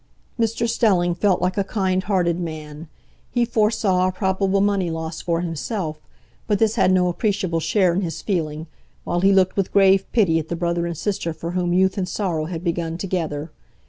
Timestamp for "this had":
6.57-6.91